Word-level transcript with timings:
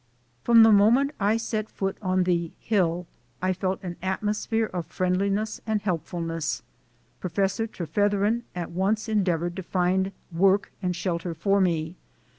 From 0.43 0.63
the 0.63 0.71
moment 0.71 1.11
I 1.19 1.37
set 1.37 1.69
foot 1.69 1.95
on 2.01 2.23
the 2.23 2.51
"Hill" 2.57 3.05
I 3.39 3.53
felt 3.53 3.83
an 3.83 3.97
atmosphere 4.01 4.65
of 4.65 4.87
friendliness 4.87 5.61
and 5.67 5.79
helpfulness. 5.79 6.63
Professor 7.19 7.67
Trefetheren 7.67 8.41
at 8.55 8.71
once 8.71 9.07
endeavored 9.07 9.55
to 9.57 9.61
find 9.61 10.11
work 10.31 10.71
and 10.81 10.95
shelter 10.95 11.35
for 11.35 11.61
me. 11.61 11.97